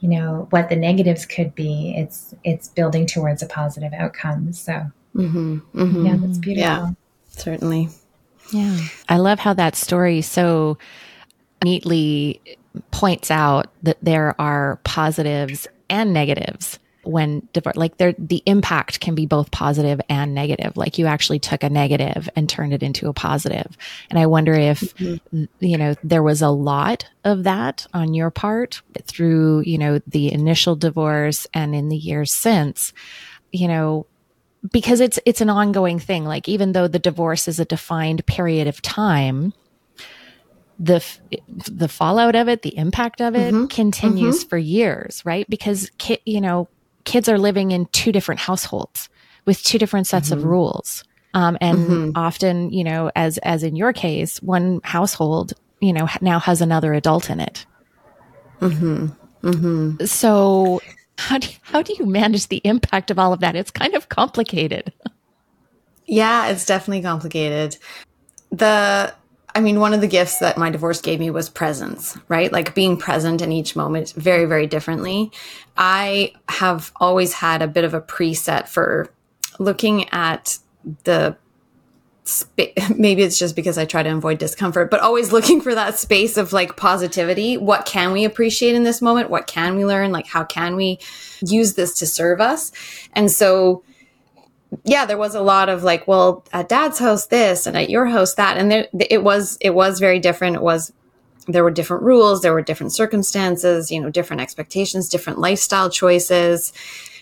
[0.00, 1.94] you know what the negatives could be.
[1.96, 4.90] It's it's building towards a positive outcome so.
[5.14, 6.06] Mm-hmm, mm-hmm.
[6.06, 6.62] yeah that's beautiful.
[6.62, 6.90] Yeah
[7.28, 7.88] certainly
[8.52, 8.78] yeah
[9.08, 10.78] i love how that story so
[11.64, 12.40] neatly
[12.90, 19.14] points out that there are positives and negatives when divorce like there the impact can
[19.14, 23.08] be both positive and negative like you actually took a negative and turned it into
[23.08, 23.76] a positive.
[24.10, 25.44] and i wonder if mm-hmm.
[25.60, 30.32] you know there was a lot of that on your part through you know the
[30.32, 32.92] initial divorce and in the years since
[33.52, 34.06] you know
[34.72, 38.66] because it's it's an ongoing thing like even though the divorce is a defined period
[38.66, 39.52] of time
[40.78, 41.04] the
[41.48, 43.66] the fallout of it, the impact of it mm-hmm.
[43.66, 44.48] continues mm-hmm.
[44.48, 45.48] for years, right?
[45.48, 46.68] Because ki- you know,
[47.04, 49.08] kids are living in two different households
[49.46, 50.38] with two different sets mm-hmm.
[50.38, 51.04] of rules.
[51.34, 52.10] Um, and mm-hmm.
[52.14, 56.92] often, you know, as as in your case, one household, you know, now has another
[56.92, 57.66] adult in it.
[58.60, 59.06] Mm-hmm.
[59.42, 60.04] Mm-hmm.
[60.04, 60.80] So,
[61.18, 63.56] how do how do you manage the impact of all of that?
[63.56, 64.92] It's kind of complicated.
[66.06, 67.76] Yeah, it's definitely complicated.
[68.50, 69.14] The
[69.54, 72.52] I mean, one of the gifts that my divorce gave me was presence, right?
[72.52, 75.32] Like being present in each moment very, very differently.
[75.78, 79.10] I have always had a bit of a preset for
[79.58, 80.58] looking at
[81.04, 81.38] the
[82.96, 86.36] maybe it's just because I try to avoid discomfort, but always looking for that space
[86.36, 87.56] of like positivity.
[87.56, 89.30] What can we appreciate in this moment?
[89.30, 90.12] What can we learn?
[90.12, 90.98] Like, how can we
[91.40, 92.72] use this to serve us?
[93.12, 93.84] And so,
[94.84, 98.06] yeah, there was a lot of like, well, at dad's house this and at your
[98.06, 100.56] house that, and there it was it was very different.
[100.56, 100.92] It was
[101.48, 106.72] there were different rules, there were different circumstances, you know, different expectations, different lifestyle choices.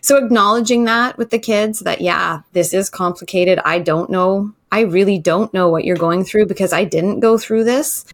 [0.01, 3.59] So acknowledging that with the kids that yeah, this is complicated.
[3.65, 4.53] I don't know.
[4.75, 8.05] I really don't know what you're going through because I didn't go through this.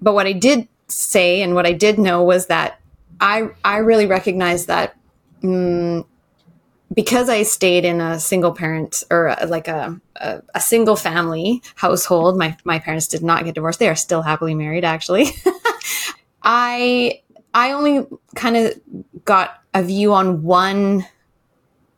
[0.00, 2.80] But what I did say and what I did know was that
[3.20, 4.96] I I really recognize that
[5.44, 6.04] mm,
[6.92, 11.62] because I stayed in a single parent or a, like a, a, a, single family
[11.76, 13.78] household, my, my parents did not get divorced.
[13.78, 15.26] They are still happily married, actually.
[16.42, 17.22] I,
[17.54, 18.80] I only kind of
[19.24, 21.06] got a view on one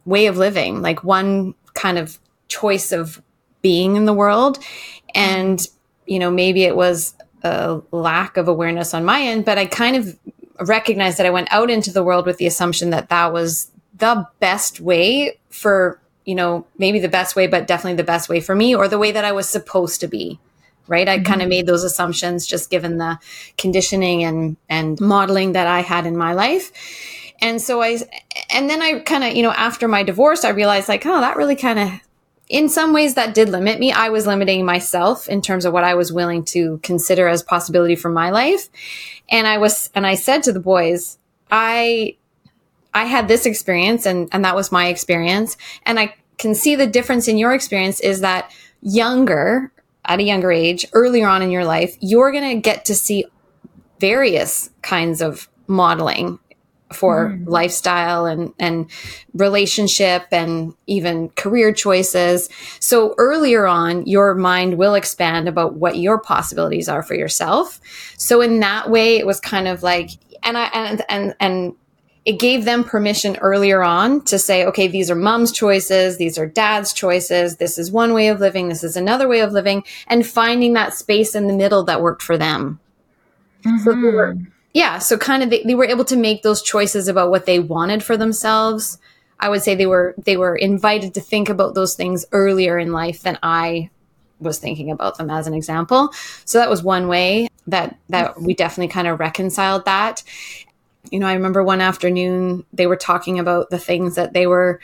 [0.04, 3.22] way of living, like one kind of choice of
[3.64, 4.58] being in the world.
[5.14, 5.66] And,
[6.06, 9.96] you know, maybe it was a lack of awareness on my end, but I kind
[9.96, 10.18] of
[10.60, 14.28] recognized that I went out into the world with the assumption that that was the
[14.38, 18.54] best way for, you know, maybe the best way, but definitely the best way for
[18.54, 20.38] me or the way that I was supposed to be.
[20.86, 21.08] Right.
[21.08, 21.24] I mm-hmm.
[21.24, 23.18] kind of made those assumptions just given the
[23.56, 26.70] conditioning and, and modeling that I had in my life.
[27.40, 27.98] And so I,
[28.50, 31.38] and then I kind of, you know, after my divorce, I realized like, oh, that
[31.38, 31.88] really kind of,
[32.48, 33.92] in some ways that did limit me.
[33.92, 37.96] I was limiting myself in terms of what I was willing to consider as possibility
[37.96, 38.68] for my life.
[39.28, 41.18] And I was, and I said to the boys,
[41.50, 42.16] I
[42.94, 45.56] I had this experience and, and that was my experience.
[45.84, 48.52] And I can see the difference in your experience is that
[48.82, 49.72] younger,
[50.04, 53.24] at a younger age, earlier on in your life, you're going to get to see
[53.98, 56.38] various kinds of modeling
[56.92, 57.48] for mm.
[57.48, 58.90] lifestyle and, and
[59.32, 62.48] relationship and even career choices.
[62.80, 67.80] So earlier on, your mind will expand about what your possibilities are for yourself.
[68.16, 70.10] So in that way, it was kind of like,
[70.42, 71.74] and I, and, and, and
[72.24, 76.16] it gave them permission earlier on to say, okay, these are mom's choices.
[76.16, 77.56] These are dad's choices.
[77.56, 78.68] This is one way of living.
[78.68, 82.22] This is another way of living and finding that space in the middle that worked
[82.22, 82.80] for them.
[83.64, 83.78] Mm-hmm.
[83.78, 84.36] So were,
[84.74, 84.98] yeah.
[84.98, 88.02] So kind of they, they were able to make those choices about what they wanted
[88.02, 88.98] for themselves.
[89.40, 92.92] I would say they were, they were invited to think about those things earlier in
[92.92, 93.90] life than I
[94.40, 96.12] was thinking about them as an example.
[96.44, 100.22] So that was one way that that we definitely kind of reconciled that
[101.10, 104.80] you know, I remember one afternoon they were talking about the things that they were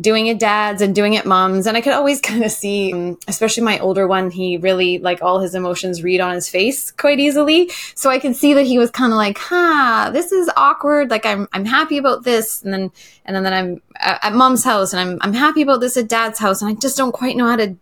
[0.00, 1.66] doing it dad's and doing it mom's.
[1.66, 5.22] And I could always kind of see, um, especially my older one, he really like
[5.22, 7.70] all his emotions read on his face quite easily.
[7.94, 11.10] So I could see that he was kind of like, huh, this is awkward.
[11.10, 12.62] Like I'm, I'm happy about this.
[12.62, 12.90] And then,
[13.24, 16.38] and then, then I'm at mom's house and I'm, I'm happy about this at dad's
[16.38, 16.62] house.
[16.62, 17.76] And I just don't quite know how to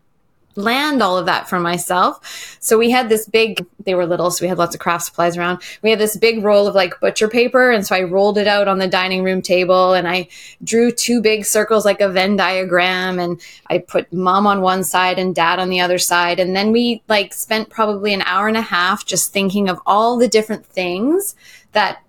[0.56, 2.56] land all of that for myself.
[2.60, 5.36] So we had this big, they were little, so we had lots of craft supplies
[5.36, 5.62] around.
[5.82, 7.70] We had this big roll of like butcher paper.
[7.70, 10.28] And so I rolled it out on the dining room table and I
[10.62, 13.18] drew two big circles like a Venn diagram.
[13.18, 16.38] And I put mom on one side and dad on the other side.
[16.40, 20.16] And then we like spent probably an hour and a half just thinking of all
[20.16, 21.34] the different things
[21.72, 22.00] that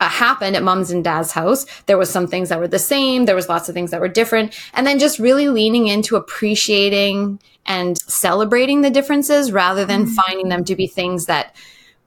[0.00, 1.64] uh, happened at mom's and dad's house.
[1.86, 3.24] There was some things that were the same.
[3.24, 4.54] There was lots of things that were different.
[4.74, 10.14] And then just really leaning into appreciating and celebrating the differences rather than mm-hmm.
[10.14, 11.56] finding them to be things that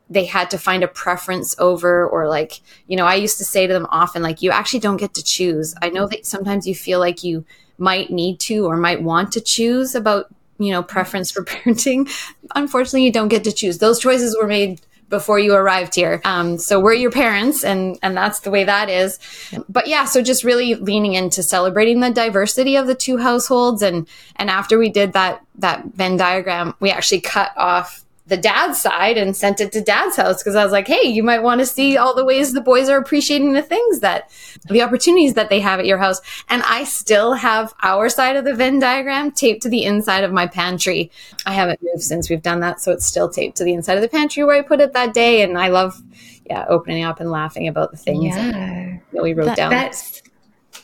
[0.10, 3.68] they had to find a preference over or like, you know, I used to say
[3.68, 5.76] to them often, like, you actually don't get to choose.
[5.82, 7.46] I know that sometimes you feel like you
[7.78, 12.10] might need to or might want to choose about, you know, preference for parenting.
[12.56, 13.78] Unfortunately, you don't get to choose.
[13.78, 16.22] Those choices were made before you arrived here.
[16.24, 19.20] Um, so we're your parents, and and that's the way that is.
[19.68, 24.08] But yeah, so just really leaning into celebrating the diversity of the two households, and
[24.36, 29.18] and after we did that that Venn diagram, we actually cut off the dad's side
[29.18, 31.66] and sent it to dad's house because I was like, hey, you might want to
[31.66, 34.30] see all the ways the boys are appreciating the things that
[34.68, 36.22] the opportunities that they have at your house.
[36.48, 40.32] And I still have our side of the Venn diagram taped to the inside of
[40.32, 41.12] my pantry.
[41.46, 44.02] I haven't moved since we've done that, so it's still taped to the inside of
[44.02, 45.42] the pantry where I put it that day.
[45.42, 46.02] And I love,
[46.46, 49.00] yeah, opening up and laughing about the things yeah.
[49.12, 49.72] that we wrote that, down.
[49.72, 50.22] That's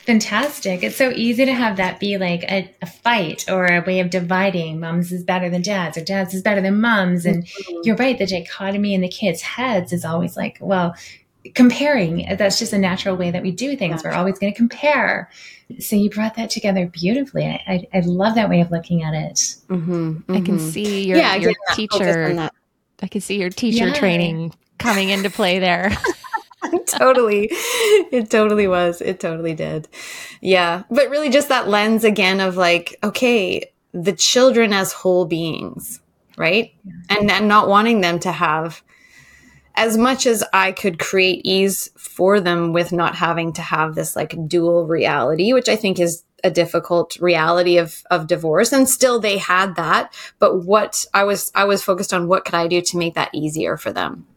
[0.06, 0.84] fantastic.
[0.84, 4.10] It's so easy to have that be like a, a, fight or a way of
[4.10, 4.80] dividing.
[4.80, 7.26] Mums is better than dads, or dads is better than mums.
[7.26, 7.82] And mm-hmm.
[7.84, 10.96] you're right, the dichotomy in the kids' heads is always like, well,
[11.54, 12.26] comparing.
[12.38, 14.04] That's just a natural way that we do things.
[14.04, 15.30] We're always going to compare.
[15.80, 17.46] So you brought that together beautifully.
[17.46, 19.36] I, I, I love that way of looking at it.
[19.68, 20.36] Mm-hmm, mm-hmm.
[20.36, 22.50] I can see your, yeah, your teacher.
[23.02, 23.94] I can see your teacher yeah.
[23.94, 25.92] training coming into play there.
[27.00, 27.50] totally.
[27.52, 29.02] It totally was.
[29.02, 29.88] It totally did.
[30.42, 30.84] Yeah.
[30.90, 36.02] But really just that lens again of like, okay, the children as whole beings,
[36.38, 36.74] right?
[37.10, 38.84] And and not wanting them to have
[39.76, 44.16] as much as I could create ease for them with not having to have this
[44.16, 49.20] like dual reality, which I think is a difficult reality of of divorce and still
[49.20, 52.82] they had that but what i was i was focused on what could i do
[52.82, 54.28] to make that easier for them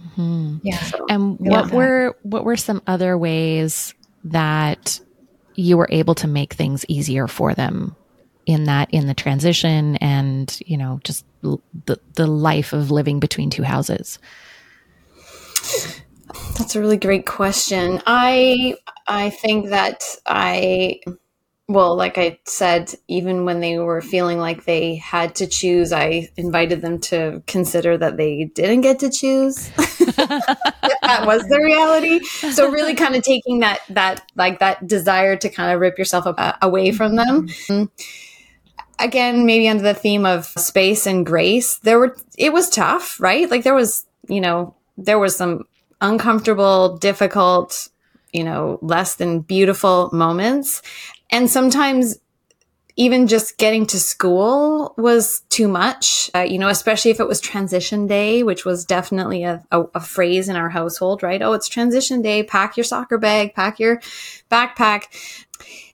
[0.00, 0.56] Mm-hmm.
[0.62, 0.78] Yeah.
[0.78, 5.00] So, and what were what were some other ways that
[5.54, 7.96] you were able to make things easier for them
[8.46, 13.50] in that in the transition and you know just the the life of living between
[13.50, 14.18] two houses?
[16.58, 18.02] That's a really great question.
[18.06, 18.74] I
[19.06, 21.00] I think that I
[21.68, 26.30] well, like I said, even when they were feeling like they had to choose, I
[26.38, 29.68] invited them to consider that they didn't get to choose.
[29.76, 32.24] that was the reality.
[32.24, 36.26] So really kind of taking that, that, like that desire to kind of rip yourself
[36.26, 37.48] up, away from them.
[37.48, 37.84] Mm-hmm.
[38.98, 43.48] Again, maybe under the theme of space and grace, there were, it was tough, right?
[43.50, 45.64] Like there was, you know, there was some
[46.00, 47.90] uncomfortable, difficult,
[48.32, 50.82] you know, less than beautiful moments.
[51.30, 52.18] And sometimes
[52.98, 57.40] even just getting to school was too much, uh, you know, especially if it was
[57.40, 61.40] transition day, which was definitely a, a, a, phrase in our household, right?
[61.40, 62.42] Oh, it's transition day.
[62.42, 64.00] Pack your soccer bag, pack your
[64.50, 65.04] backpack.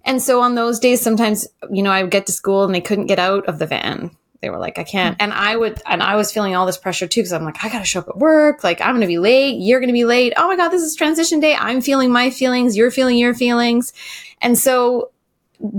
[0.02, 2.80] And so on those days, sometimes, you know, I would get to school and they
[2.80, 4.10] couldn't get out of the van.
[4.44, 5.16] They were like, I can't.
[5.16, 5.22] Mm.
[5.22, 7.70] And I would, and I was feeling all this pressure too, because I'm like, I
[7.70, 8.62] got to show up at work.
[8.62, 9.58] Like, I'm going to be late.
[9.58, 10.34] You're going to be late.
[10.36, 11.56] Oh my God, this is transition day.
[11.56, 12.76] I'm feeling my feelings.
[12.76, 13.94] You're feeling your feelings.
[14.42, 15.12] And so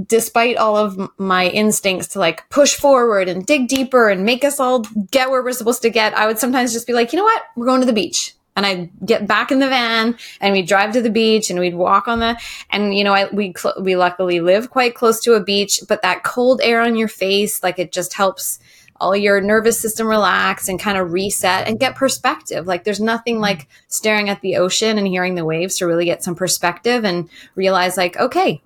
[0.07, 4.59] despite all of my instincts to like push forward and dig deeper and make us
[4.59, 4.79] all
[5.11, 7.43] get where we're supposed to get, I would sometimes just be like, you know what?
[7.55, 8.33] We're going to the beach.
[8.55, 11.75] And I'd get back in the van and we'd drive to the beach and we'd
[11.75, 12.39] walk on the,
[12.69, 16.01] and you know, I, we, cl- we luckily live quite close to a beach, but
[16.03, 18.59] that cold air on your face, like it just helps
[19.01, 22.65] all your nervous system relax and kind of reset and get perspective.
[22.65, 26.23] Like there's nothing like staring at the ocean and hearing the waves to really get
[26.23, 28.61] some perspective and realize like, okay,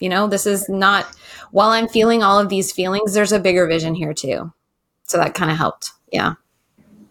[0.00, 1.04] you know, this is not,
[1.52, 4.52] while I'm feeling all of these feelings, there's a bigger vision here too.
[5.04, 5.92] So that kind of helped.
[6.10, 6.34] Yeah.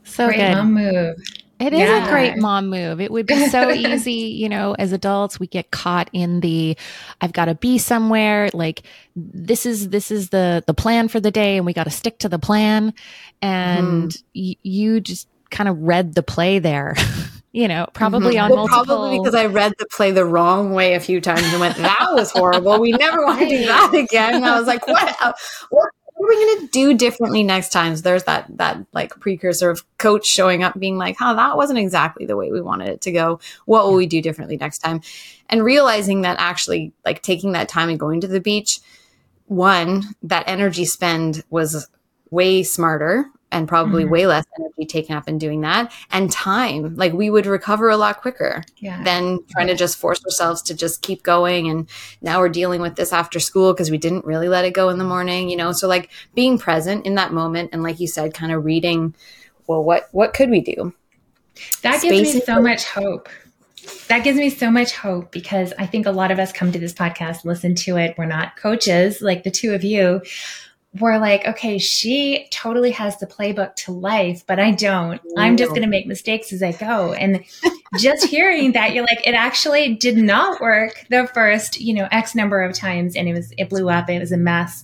[0.04, 0.56] So great good.
[0.56, 1.16] mom move.
[1.60, 2.08] It is yeah.
[2.08, 3.02] a great mom move.
[3.02, 6.78] It would be so easy, you know, as adults, we get caught in the
[7.20, 8.84] I've got to be somewhere, like
[9.16, 12.20] this is this is the the plan for the day and we got to stick
[12.20, 12.94] to the plan
[13.42, 14.24] and mm.
[14.36, 16.96] y- you just kind of read the play there.
[17.52, 18.44] you know, probably mm-hmm.
[18.44, 18.86] on well, multiple.
[18.86, 22.10] Probably because I read the play the wrong way a few times and went, "That
[22.12, 22.80] was horrible.
[22.80, 25.36] We never want to do that again." And I was like, "What?
[25.70, 25.90] What
[26.26, 29.84] are we going to do differently next time?" So there's that that like precursor of
[29.98, 33.12] coach showing up, being like, "Oh, that wasn't exactly the way we wanted it to
[33.12, 33.40] go.
[33.66, 35.02] What will we do differently next time?"
[35.50, 38.80] And realizing that actually, like taking that time and going to the beach,
[39.48, 41.88] one that energy spend was
[42.32, 44.14] way smarter and probably mm-hmm.
[44.14, 47.98] way less energy taken up in doing that and time like we would recover a
[47.98, 49.02] lot quicker yeah.
[49.04, 51.90] than trying to just force ourselves to just keep going and
[52.22, 54.98] now we're dealing with this after school because we didn't really let it go in
[54.98, 58.34] the morning you know so like being present in that moment and like you said
[58.34, 59.14] kind of reading
[59.68, 60.94] well what what could we do
[61.82, 63.30] that Spacing gives me so much hope
[64.08, 66.80] that gives me so much hope because I think a lot of us come to
[66.80, 68.16] this podcast, listen to it.
[68.18, 70.22] We're not coaches like the two of you.
[71.00, 75.22] We're like, okay, she totally has the playbook to life, but I don't.
[75.38, 77.14] I'm just going to make mistakes as I go.
[77.14, 77.44] And
[78.00, 82.34] just hearing that, you're like, it actually did not work the first, you know, X
[82.34, 83.16] number of times.
[83.16, 84.10] And it was, it blew up.
[84.10, 84.84] It was a mess.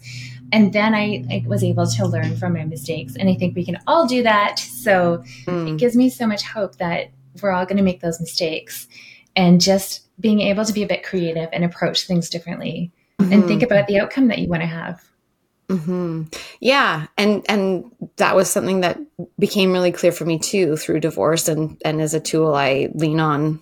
[0.52, 3.16] And then I, I was able to learn from my mistakes.
[3.16, 4.60] And I think we can all do that.
[4.60, 5.74] So mm.
[5.74, 7.10] it gives me so much hope that
[7.42, 8.88] we're all going to make those mistakes
[9.36, 13.34] and just being able to be a bit creative and approach things differently mm-hmm.
[13.34, 15.04] and think about the outcome that you want to have.
[15.70, 16.24] Mm-hmm.
[16.60, 19.00] Yeah, and and that was something that
[19.40, 23.20] became really clear for me too through divorce, and and as a tool I lean
[23.20, 23.60] on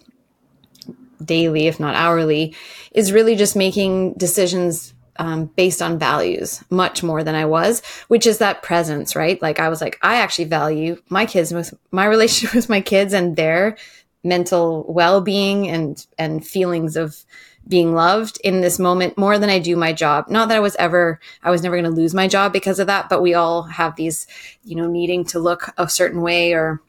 [1.23, 2.55] daily, if not hourly,
[2.91, 8.25] is really just making decisions um, based on values much more than I was, which
[8.25, 9.41] is that presence, right?
[9.41, 13.13] Like I was like, I actually value my kids with my relationship with my kids
[13.13, 13.77] and their
[14.25, 17.23] mental well-being and and feelings of
[17.67, 20.29] being loved in this moment more than I do my job.
[20.29, 22.87] Not that I was ever I was never going to lose my job because of
[22.87, 24.27] that, but we all have these,
[24.63, 26.81] you know, needing to look a certain way or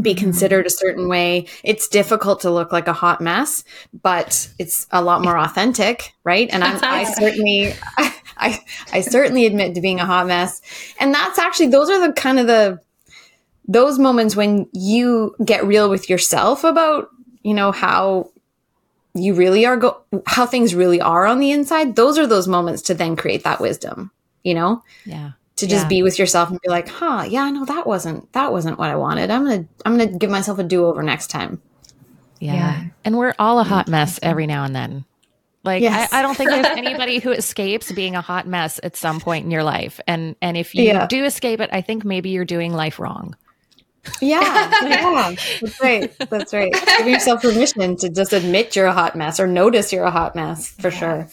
[0.00, 0.24] be mm-hmm.
[0.24, 1.46] considered a certain way.
[1.62, 3.64] It's difficult to look like a hot mess,
[4.02, 6.48] but it's a lot more authentic, right?
[6.50, 7.74] And I'm, I certainly,
[8.36, 8.60] I,
[8.92, 10.62] I certainly admit to being a hot mess.
[10.98, 12.80] And that's actually, those are the kind of the,
[13.68, 17.08] those moments when you get real with yourself about,
[17.42, 18.31] you know, how
[19.14, 21.96] you really are go, how things really are on the inside.
[21.96, 24.10] Those are those moments to then create that wisdom,
[24.42, 24.82] you know?
[25.04, 25.32] Yeah.
[25.56, 25.88] To just yeah.
[25.88, 28.96] be with yourself and be like, huh, yeah, no, that wasn't, that wasn't what I
[28.96, 29.30] wanted.
[29.30, 31.60] I'm going to, I'm going to give myself a do over next time.
[32.40, 32.54] Yeah.
[32.54, 32.84] yeah.
[33.04, 34.30] And we're all a hot mess mm-hmm.
[34.30, 35.04] every now and then.
[35.64, 36.12] Like yes.
[36.12, 39.44] I, I, don't think there's anybody who escapes being a hot mess at some point
[39.44, 40.00] in your life.
[40.08, 41.06] And and if you yeah.
[41.06, 43.36] do escape it, I think maybe you're doing life wrong.
[44.20, 44.40] Yeah,
[44.82, 46.12] yeah, that's right.
[46.30, 46.72] That's right.
[46.98, 50.34] Give yourself permission to just admit you're a hot mess or notice you're a hot
[50.34, 50.98] mess for yes.
[50.98, 51.28] sure.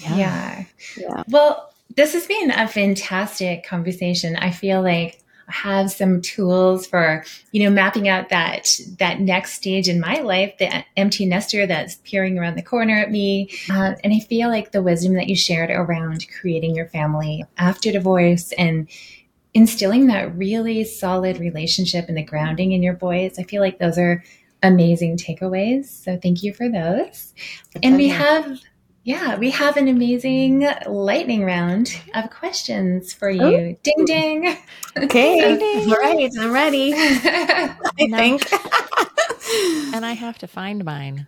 [0.00, 0.16] Yeah.
[0.16, 0.64] yeah.
[0.96, 1.22] yeah.
[1.28, 4.36] Well, this has been a fantastic conversation.
[4.36, 9.54] I feel like I have some tools for, you know, mapping out that that next
[9.54, 13.50] stage in my life, the empty nester that's peering around the corner at me.
[13.70, 17.90] Uh, and I feel like the wisdom that you shared around creating your family after
[17.90, 18.88] divorce and
[19.54, 23.38] instilling that really solid relationship and the grounding in your boys.
[23.38, 24.24] I feel like those are
[24.62, 25.86] amazing takeaways.
[25.86, 27.34] So thank you for those.
[27.82, 28.60] And we have
[29.04, 33.44] yeah, we have an amazing lightning round of questions for you.
[33.44, 33.76] Ooh.
[33.82, 34.56] Ding ding.
[34.96, 35.58] Okay.
[35.84, 36.92] so, All right, I'm ready.
[36.96, 38.52] I think.
[39.94, 41.26] and I have to find mine.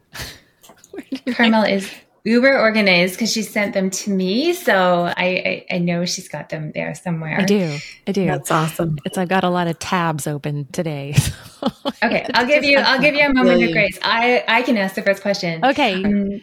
[1.33, 1.91] Carmel is
[2.25, 4.55] uber organized because she sent them to me.
[4.55, 7.39] So I, I, I, know she's got them there somewhere.
[7.41, 7.79] I do.
[8.07, 8.25] I do.
[8.25, 8.99] That's awesome.
[9.05, 11.15] It's I've got a lot of tabs open today.
[12.03, 12.27] okay.
[12.33, 13.99] I'll give you I'll give you a moment of grace.
[14.03, 15.65] I, I can ask the first question.
[15.65, 16.03] Okay.
[16.03, 16.41] Um,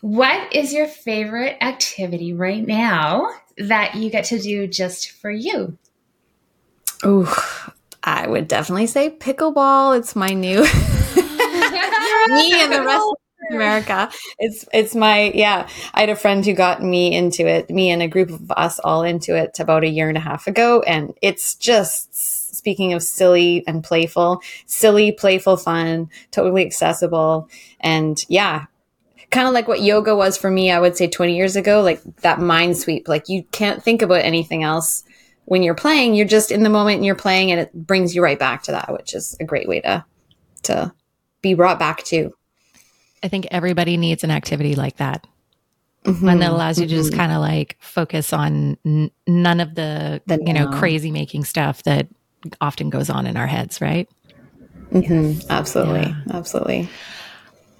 [0.00, 5.78] what is your favorite activity right now that you get to do just for you?
[7.04, 9.96] Oh, I would definitely say pickleball.
[9.98, 10.62] It's my new
[12.28, 13.06] me and the rest
[13.50, 14.10] America.
[14.38, 15.68] It's it's my yeah.
[15.94, 18.78] I had a friend who got me into it, me and a group of us
[18.80, 22.14] all into it about a year and a half ago, and it's just
[22.56, 27.48] speaking of silly and playful, silly, playful fun, totally accessible,
[27.80, 28.66] and yeah.
[29.30, 32.00] Kind of like what yoga was for me, I would say 20 years ago, like
[32.18, 33.08] that mind sweep.
[33.08, 35.02] Like you can't think about anything else
[35.46, 36.14] when you're playing.
[36.14, 38.72] You're just in the moment and you're playing, and it brings you right back to
[38.72, 40.04] that, which is a great way to
[40.62, 40.92] to
[41.42, 42.32] be brought back to.
[43.22, 45.26] I think everybody needs an activity like that.
[46.04, 47.18] Mm-hmm, and that allows you to just mm-hmm.
[47.18, 51.82] kind of like focus on n- none of the, the you know crazy making stuff
[51.82, 52.06] that
[52.60, 54.08] often goes on in our heads, right?
[54.92, 55.30] Mm-hmm.
[55.30, 55.46] Yes.
[55.50, 56.22] Absolutely, yeah.
[56.32, 56.88] absolutely.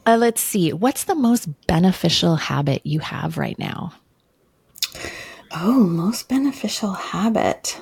[0.07, 0.73] Uh, let's see.
[0.73, 3.93] What's the most beneficial habit you have right now?
[5.53, 7.81] Oh, most beneficial habit.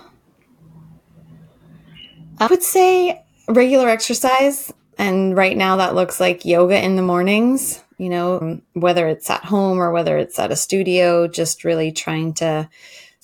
[2.39, 4.73] I would say regular exercise.
[4.99, 9.45] And right now that looks like yoga in the mornings, you know, whether it's at
[9.45, 12.69] home or whether it's at a studio, just really trying to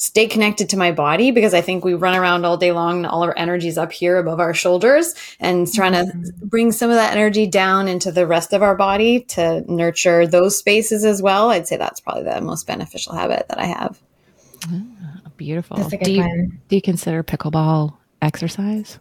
[0.00, 3.06] stay connected to my body because I think we run around all day long and
[3.06, 6.46] all our energy's up here above our shoulders and trying to mm-hmm.
[6.46, 10.58] bring some of that energy down into the rest of our body to nurture those
[10.58, 11.50] spaces as well.
[11.50, 14.00] I'd say that's probably the most beneficial habit that I have.
[14.72, 15.76] Oh, beautiful.
[15.76, 18.98] Do you, do you consider pickleball exercise?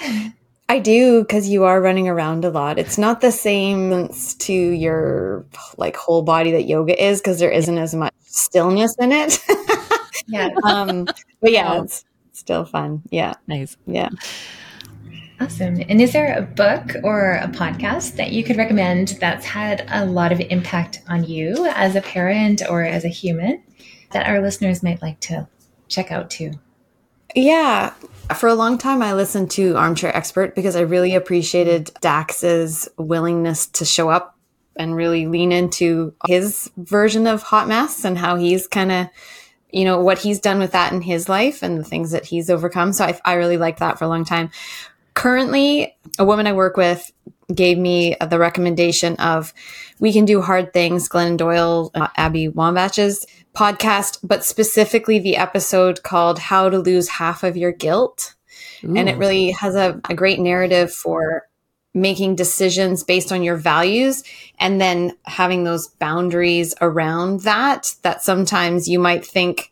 [0.68, 2.78] I do because you are running around a lot.
[2.78, 4.08] It's not the same
[4.38, 5.44] to your
[5.76, 9.38] like whole body that yoga is because there isn't as much stillness in it.
[10.26, 10.48] yeah.
[10.64, 11.04] Um,
[11.40, 13.02] but yeah, it's still fun.
[13.10, 13.34] Yeah.
[13.46, 13.76] Nice.
[13.86, 14.08] Yeah.
[15.40, 15.82] Awesome.
[15.88, 20.06] And is there a book or a podcast that you could recommend that's had a
[20.06, 23.62] lot of impact on you as a parent or as a human
[24.12, 25.46] that our listeners might like to
[25.88, 26.52] check out too?
[27.34, 27.92] Yeah.
[28.32, 33.66] For a long time, I listened to Armchair Expert because I really appreciated Dax's willingness
[33.66, 34.38] to show up
[34.76, 39.08] and really lean into his version of hot mess and how he's kind of,
[39.70, 42.48] you know, what he's done with that in his life and the things that he's
[42.48, 42.92] overcome.
[42.92, 44.50] So I, I really liked that for a long time.
[45.12, 47.12] Currently, a woman I work with
[47.54, 49.52] gave me the recommendation of
[50.00, 56.02] We Can Do Hard Things, Glennon Doyle, uh, Abby Wambach's podcast, but specifically the episode
[56.02, 58.34] called How to Lose Half of Your Guilt.
[58.84, 58.96] Ooh.
[58.96, 61.46] And it really has a, a great narrative for
[61.94, 64.24] making decisions based on your values
[64.58, 69.70] and then having those boundaries around that that sometimes you might think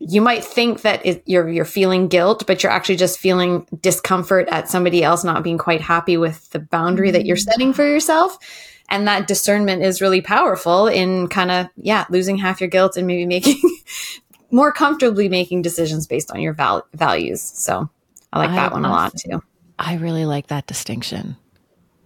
[0.00, 4.48] you might think that it, you're you're feeling guilt but you're actually just feeling discomfort
[4.48, 7.50] at somebody else not being quite happy with the boundary that you're mm-hmm.
[7.50, 8.36] setting for yourself
[8.90, 13.06] and that discernment is really powerful in kind of yeah losing half your guilt and
[13.06, 13.60] maybe making
[14.50, 17.40] more comfortably making decisions based on your val- values.
[17.40, 17.88] So
[18.32, 19.42] i like that one a lot too.
[19.78, 21.36] I really like that distinction.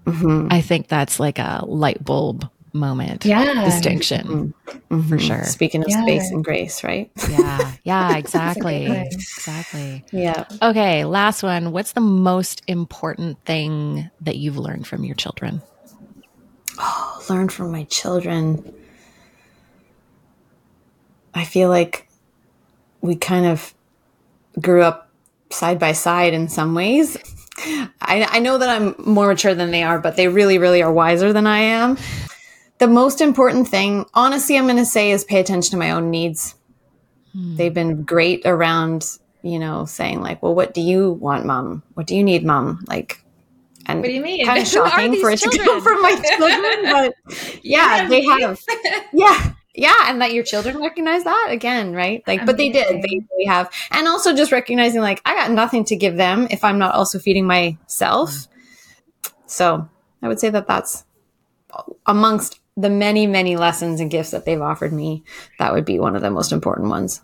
[0.05, 0.49] Mm-hmm.
[0.51, 3.65] i think that's like a light bulb moment yeah.
[3.65, 5.09] distinction mm-hmm.
[5.09, 5.45] for sure.
[5.45, 6.03] Speaking of yeah.
[6.03, 7.11] space and grace right?
[7.31, 7.73] Yeah.
[7.85, 8.87] Yeah exactly.
[8.87, 10.05] exactly.
[10.13, 10.45] Yeah.
[10.61, 11.73] Okay last one.
[11.73, 15.63] What's the most important thing that you've learned from your children
[16.79, 18.75] oh, learn from my children.
[21.35, 22.09] I feel like
[23.01, 23.75] we kind of
[24.61, 25.11] grew up
[25.51, 27.17] side by side in some ways.
[28.01, 30.93] I, I know that I'm more mature than they are, but they really, really are
[30.93, 31.99] wiser than I am.
[32.79, 36.11] The most important thing, honestly, I'm going to say is pay attention to my own
[36.11, 36.55] needs.
[37.33, 37.57] Hmm.
[37.57, 41.83] They've been great around, you know, saying like, well, what do you want, mom?
[41.95, 42.85] What do you need, mom?
[42.89, 43.24] Like,
[43.87, 44.47] and what do you mean?
[44.47, 48.61] Kind of shocking for it to come from my children, but yeah, they have.
[49.13, 52.23] Yeah, yeah, and that your children recognize that again, right?
[52.27, 52.47] Like, Amazing.
[52.47, 53.03] but they did.
[53.03, 56.65] They really have, and also just recognizing like I got nothing to give them if
[56.65, 58.31] I'm not also feeding myself.
[58.33, 58.49] Mm.
[59.47, 59.89] So
[60.23, 61.05] I would say that that's
[62.07, 65.23] amongst the many, many lessons and gifts that they've offered me.
[65.59, 67.21] That would be one of the most important ones.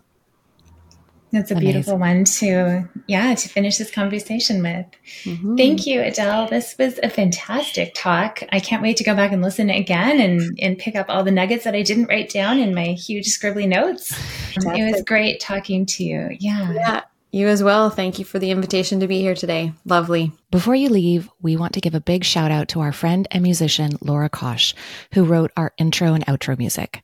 [1.31, 1.71] That's a Amazing.
[1.71, 4.85] beautiful one to, yeah, to finish this conversation with.
[5.23, 5.55] Mm-hmm.
[5.55, 6.47] Thank you, Adele.
[6.49, 8.43] This was a fantastic talk.
[8.51, 11.31] I can't wait to go back and listen again and, and pick up all the
[11.31, 14.13] nuggets that I didn't write down in my huge scribbly notes.
[14.13, 14.79] Fantastic.
[14.79, 16.35] It was great talking to you.
[16.39, 16.73] Yeah.
[16.73, 17.01] Yeah.
[17.33, 17.89] You as well.
[17.89, 19.71] Thank you for the invitation to be here today.
[19.85, 20.33] Lovely.
[20.51, 23.41] Before you leave, we want to give a big shout out to our friend and
[23.41, 24.75] musician, Laura Kosh,
[25.13, 27.01] who wrote our intro and outro music.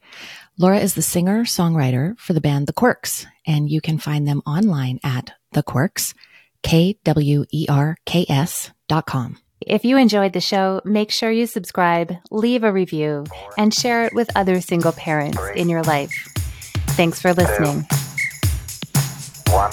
[0.59, 4.41] Laura is the singer songwriter for the band The Kwerks, and you can find them
[4.43, 6.15] online at The Kwerks,
[6.63, 9.37] K W E R K S dot com.
[9.61, 14.15] If you enjoyed the show, make sure you subscribe, leave a review, and share it
[14.15, 16.11] with other single parents in your life.
[16.97, 17.85] Thanks for listening.
[19.45, 19.71] Two, one.